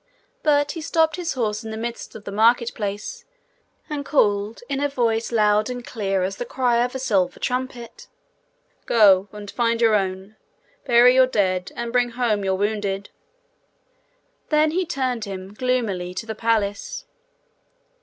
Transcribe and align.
But 0.41 0.71
he 0.71 0.81
stopped 0.81 1.15
his 1.15 1.33
horse 1.33 1.63
in 1.63 1.69
the 1.69 1.77
midst 1.77 2.15
of 2.15 2.23
the 2.23 2.31
market 2.31 2.73
place, 2.73 3.23
and 3.87 4.03
called, 4.03 4.63
in 4.67 4.79
a 4.79 4.89
voice 4.89 5.31
loud 5.31 5.69
and 5.69 5.85
clear 5.85 6.23
as 6.23 6.37
the 6.37 6.43
cry 6.45 6.77
of 6.83 6.95
a 6.95 6.97
silver 6.97 7.39
trumpet, 7.39 8.07
'Go 8.87 9.27
and 9.31 9.51
find 9.51 9.79
your 9.79 9.93
own. 9.93 10.37
Bury 10.85 11.13
your 11.13 11.27
dead, 11.27 11.71
and 11.75 11.93
bring 11.93 12.09
home 12.13 12.43
your 12.43 12.55
wounded.' 12.55 13.11
Then 14.49 14.71
he 14.71 14.87
turned 14.87 15.25
him 15.25 15.53
gloomily 15.53 16.15
to 16.15 16.25
the 16.25 16.33
palace. 16.33 17.05